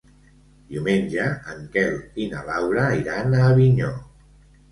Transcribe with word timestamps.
Diumenge 0.75 1.25
en 1.55 1.59
Quel 1.75 1.99
i 2.23 2.25
na 2.31 2.41
Laura 2.49 2.85
iran 3.01 3.39
a 3.41 3.43
Avinyó. 3.53 3.93